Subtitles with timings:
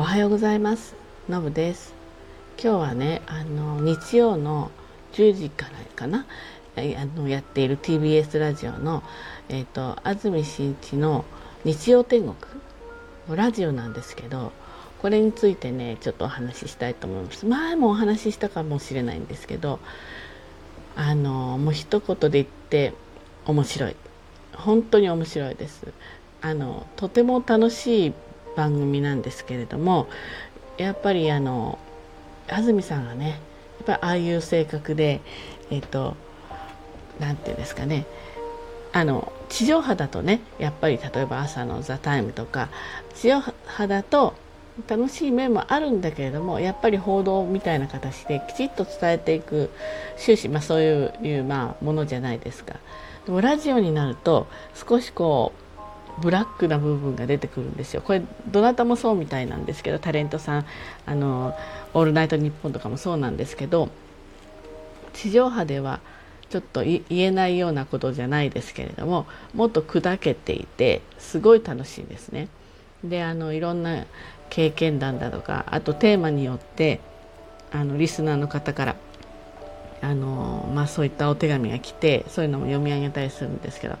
[0.00, 0.94] おはようございます。
[1.28, 1.92] のぶです。
[2.56, 4.70] 今日はねあの日曜の
[5.12, 6.24] 10時からかな
[6.76, 6.80] あ
[7.16, 9.02] のやっている TBS ラジオの、
[9.48, 11.24] えーと、安住紳一の
[11.64, 12.36] 日曜天国
[13.28, 14.52] のラジオなんですけど
[15.02, 17.44] これについてねちょっとお話ししたいと思います。
[17.44, 19.80] 前もお話ししたかもしれないんですけど
[20.94, 22.94] あのもう一言で言って
[23.46, 23.96] 面白い。
[24.54, 25.92] 本当に面白いです。
[26.40, 28.12] あのとても楽しい
[28.58, 30.08] 番組なんですけれども
[30.78, 31.78] やっぱりあの
[32.48, 33.40] 安住さんがね
[33.86, 35.20] やっぱああいう性格で
[35.70, 36.16] えっ、と
[37.20, 38.04] 何て言うんですかね
[38.92, 42.68] あの地上波だとねやっぱり例えば朝の「ザタイムとか
[43.14, 44.34] 地上波だと
[44.88, 49.70] 楽しい面もあるんだけれどもやっぱり報道みたいな形できちっと伝えていく
[50.16, 52.74] 終始、まあ、そういうまあ、ものじゃないですか。
[53.26, 55.67] でもラジオになると少しこう
[56.20, 60.66] ブラックな部分が出てくるんですよこれどなたもそうみたいなんですけどタレントさん
[61.06, 61.54] あの
[61.94, 63.88] 「オールナイトニッポン」とかもそうなんですけど
[65.12, 66.00] 地上波では
[66.50, 72.48] ちょっと言えないようなことじゃないですけれどももっと砕けていてすごい楽しいですね。
[73.04, 74.06] であのいろんな
[74.50, 77.00] 経験談だとかあとテーマによって
[77.70, 78.96] あのリスナーの方から
[80.00, 83.96] あの、まあ、そういったお手紙が来てそういうのも読み上げたりするんですけど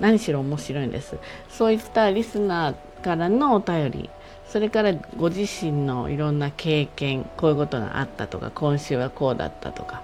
[0.00, 1.16] 何しろ面白いんです。
[1.48, 4.10] そういったリスナーからのお便り。
[4.48, 10.02] それからご自身のいろんな経験こういうことがあったとか今週はこうだったとか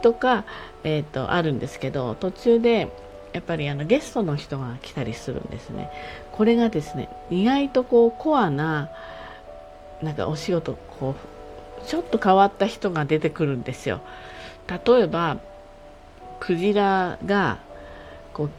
[0.00, 0.44] とか、
[0.82, 2.88] えーと、あるんですけど途中で
[3.34, 5.90] やっぱりあのゲストの人が来たりするんですね。
[6.32, 8.90] これがですね意外とこうコアな
[10.02, 11.14] なんかお仕事こ
[11.82, 14.00] うちょっと変わった人が出てくるんですよ。
[14.68, 15.36] 例えば
[16.40, 17.58] クジラが
[18.32, 18.50] こう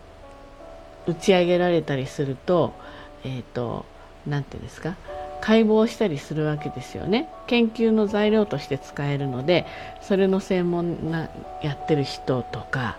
[1.07, 2.73] 打ち上げられたりすると
[3.23, 3.85] えっ、ー、と
[4.27, 4.95] 何て言うんですか
[5.41, 9.65] 解剖したりするわけですよね研究の材料として使えるので
[10.01, 11.29] それの専門な
[11.61, 12.97] やってる人とか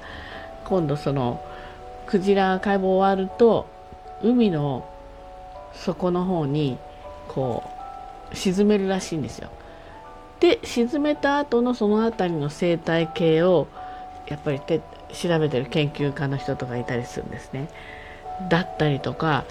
[0.64, 1.44] 今度その
[2.06, 3.68] クジラ解剖終わると
[4.22, 4.88] 海の
[5.74, 6.78] 底の方に
[7.28, 7.64] こ
[8.32, 9.50] う沈めるらしいんですよ。
[10.40, 13.66] で沈めた後のその辺りの生態系を
[14.28, 17.68] やっぱり調べてる研究家の人とかいたりするんですね。
[18.48, 19.44] だったりとか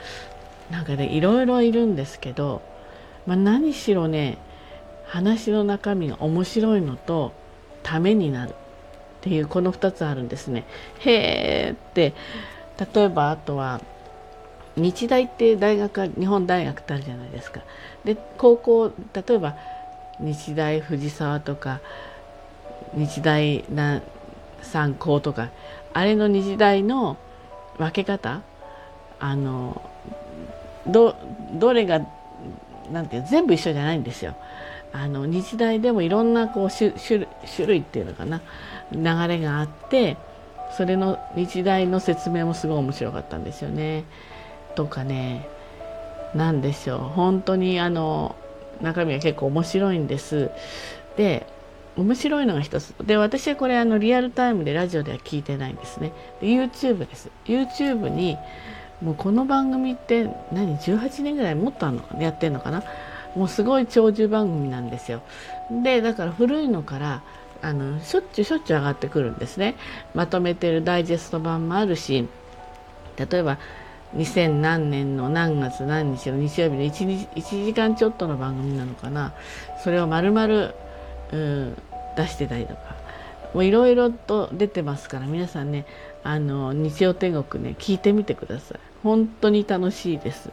[0.72, 2.62] なんかねいろいろいるんですけど、
[3.26, 4.38] まあ、何しろね
[5.06, 7.32] 話の中身が面白いのと
[7.84, 8.54] ためになるっ
[9.22, 10.66] ていうこの2つあるんですね。
[11.00, 12.14] へーって
[12.94, 13.82] 例えばあとは
[14.76, 17.62] 日大って大学は日本大学ってあるじゃないですか。
[18.04, 19.56] で高校例えば
[20.20, 21.80] 日大藤沢とか
[22.94, 24.02] 日大な
[24.62, 25.50] 三高とか
[25.94, 27.18] あれの日大の
[27.78, 28.42] 分け方
[29.26, 29.82] あの
[30.86, 31.16] ど
[31.54, 32.00] どれが
[32.92, 34.36] なんていう全部一緒じゃないんですよ。
[34.94, 37.28] あの日大でもいろんなこう種種
[37.66, 38.42] 類っていうのかな
[38.92, 40.16] 流れがあって
[40.78, 44.06] それの日大の説明もすごい面白かったんですよね。
[44.76, 45.48] とかね
[46.36, 48.36] 何でしょう本当にあの
[48.82, 50.52] 中身は結構面白いんです。
[51.18, 51.48] で
[51.98, 56.12] 面白いのが一つで私はこれあのリアルタイムでラジオでは聞いてないんですね
[56.42, 58.38] で YouTube です YouTube に
[59.02, 62.84] もうこの番組って何18年ぐらいもっとあのやってんのかな
[63.36, 65.22] もうすごい長寿番組なんですよ。
[65.84, 67.24] でだから古いのから
[67.62, 69.76] あのしょっちゅうしょっちゅう上がってくるんですね。
[70.14, 72.28] まとめてるダイジェスト版もあるし
[73.18, 73.58] 例えば
[74.16, 79.34] 2000何年の何月何日の日曜日の 1, 1時間ちょっとの番組なのかな。
[79.84, 80.72] それを丸々、
[81.34, 81.76] うん、
[82.16, 82.96] 出してたりとか。
[83.54, 85.86] もういろいろと出てますから皆さんね
[86.26, 88.80] あの日曜天国ね聞いてみてください。
[89.04, 90.50] 本当に楽しいです。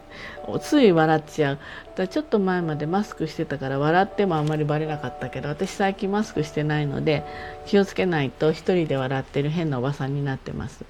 [0.61, 1.59] つい笑っちゃう。
[1.95, 7.23] だちょっと前までマスクしてたから笑ってもあんまりバレなかったけど私最近マスクしてないので
[7.65, 10.85] 気をつけないと一人で笑ってる変なおばさんになってます。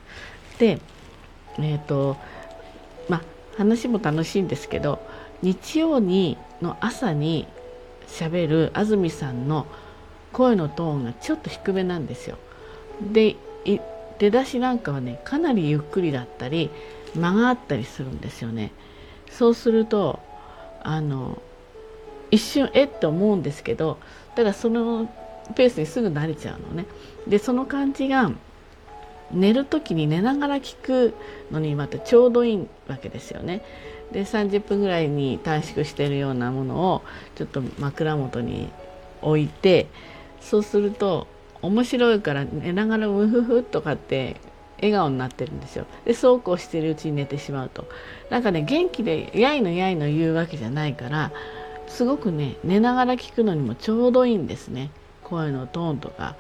[0.60, 0.80] で
[1.60, 2.18] えっ、ー、と
[3.08, 3.22] まあ
[3.58, 5.00] 話も楽しいんですけど
[5.42, 7.48] 日曜にの朝に
[8.08, 9.66] しゃべる安住さんの
[10.34, 12.38] 声のトーンがちょっと低めなんですよ。
[13.14, 13.38] で
[14.24, 16.70] 出だしなんかはねかなりゆっくりだったり
[17.14, 18.72] 間があったりするんですよね。
[19.30, 20.22] そうすると
[20.82, 21.42] あの
[22.32, 22.88] 一瞬えっ？
[22.88, 23.98] て思うんですけど
[24.36, 25.10] ただその
[25.56, 26.86] ペースにすぐ慣れちゃうのね。
[27.28, 28.32] でその感じが
[29.30, 31.14] 寝る時に寝ながら聞く
[31.52, 33.62] のにまたちょうどいいわけですよね。
[34.14, 37.02] で30分ぐらいに短縮してるようなものを
[37.36, 38.70] ちょっと枕元に
[39.22, 39.88] 置いて
[40.40, 41.28] そうすると
[41.64, 44.36] 面白いから寝ながらウフフとかって
[44.78, 45.86] 笑顔になってるんですよ。
[46.06, 47.88] でそうこうしてるうちに寝てしまうと。
[48.30, 51.32] なんかね元気でやいのやいの言うわけじゃないから
[51.88, 54.92] すごくね寝ながら聞くのにもちょうどいいんですね。
[55.24, 56.36] 声のトーンとか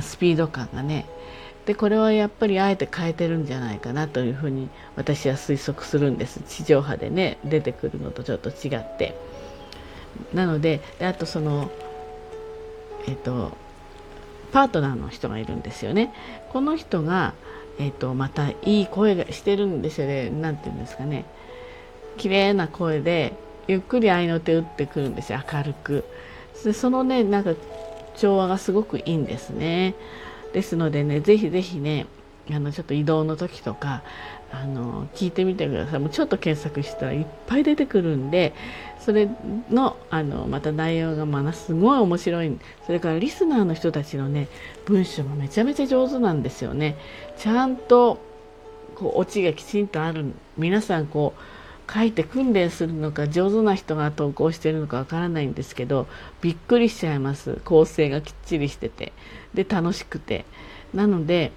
[0.00, 1.06] スピード感がね。
[1.66, 6.40] でこれはやっぱりあえて変えてるんじゃないかなというふうに私は推測するんです。
[6.40, 9.14] 地上波でね出てくるのとちょっと違って。
[10.34, 11.70] なのでであとその
[13.06, 13.56] えっ、と
[14.52, 16.12] パートナーの人がいるんですよね。
[16.52, 17.34] この人が、
[17.78, 20.30] えっと、またいい声がしてるんですよね。
[20.30, 21.24] 何て言うんですかね。
[22.16, 23.34] 綺麗な声で
[23.68, 25.40] ゆっくり合いの手打ってくるんですよ。
[25.52, 26.04] 明るく。
[26.64, 27.54] でそのねなんか
[28.16, 29.94] 調和がすごくいいんですね。
[30.52, 32.06] ですのでねぜひぜひね
[32.50, 34.02] あのちょっと移動の時とか
[34.50, 36.00] あの聞いてみてください。
[36.00, 38.54] もうちょっと検索したらいっぱい出てくるんで
[38.98, 39.28] それ
[39.70, 42.58] のあのまた内容がまだすごい面白い。
[42.86, 44.48] それからリスナーの人たちのね
[44.86, 46.96] 文章もめちゃめちゃ上手なんですよね。
[47.36, 48.18] ちゃんと
[48.94, 50.32] こうオチがきちんとある。
[50.56, 56.06] 皆さんこう書いて訓練するのか上手な人が投稿してるのかわからないんですけど
[56.42, 57.60] びっくりしちゃいます。
[57.64, 59.12] 構成がきっちりしてて。
[59.52, 60.46] で楽しくて。
[60.94, 61.52] なので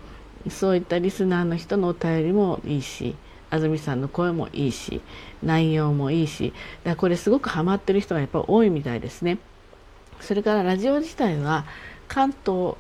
[0.49, 3.15] そういったリスナーの人のお便りもいいし
[3.49, 5.01] 安住さんの声もいいし
[5.43, 6.53] 内容もいいし
[6.83, 9.38] だからこれすごくハマってる人がやっぱ多いみたいですね。
[10.21, 11.65] それからラジオ自体は
[12.07, 12.75] 関東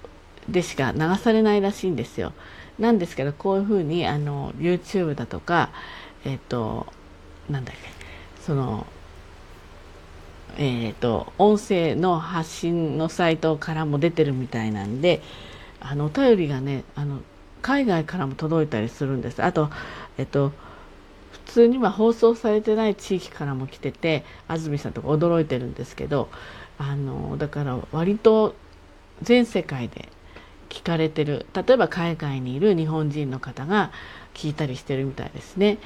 [0.47, 2.33] でしか流されないらしいんですよ。
[2.79, 5.69] なんですけどこういうふうにあの YouTube だとか
[6.25, 6.87] えっ、ー、と
[7.49, 7.81] なんだっけ
[8.41, 8.87] その
[10.57, 15.21] えっ、ー、と音声の発信のサイトからも出てるみたいなんで
[15.79, 17.21] あのお便りがねあの
[17.61, 19.69] 海外からも届いたりするんですあと
[20.17, 20.51] えっ、と
[21.31, 26.29] 普通には放送されてない地域からも来てて安住さんとか驚いてるんですけど
[26.77, 28.55] あのだから割と
[29.21, 30.09] 全世界で
[30.69, 33.91] 聞かれてる例えば海外にいる日本人の方が
[34.33, 35.77] 聞いたりしてるみたいですね。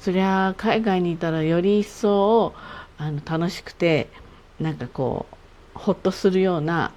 [0.00, 2.54] そりゃ海外にいたらより一層
[2.96, 4.08] あの楽しくて
[4.58, 5.26] なんかこ
[5.76, 6.92] うほっとするような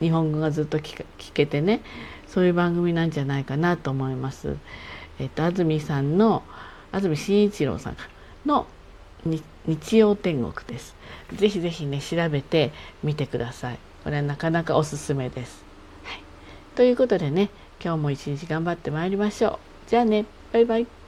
[0.00, 1.82] 日本語がずっと聞けてね
[2.28, 4.56] そういう番組なんじゃないかなと思います。
[5.18, 6.42] えっと安住さんの
[6.92, 7.96] 安住紳一郎さん
[8.46, 8.66] の
[9.66, 10.94] 日曜天国です。
[11.34, 12.72] ぜひぜひね調べて
[13.02, 13.78] みてください。
[14.02, 15.64] これはなかなかおすすめです。
[16.04, 16.20] はい、
[16.74, 17.50] ということでね
[17.82, 19.90] 今日も一日頑張ってまいりましょう。
[19.90, 21.03] じゃあねバイバイ。